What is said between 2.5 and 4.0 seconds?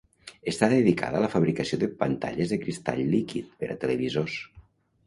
de cristall líquid per a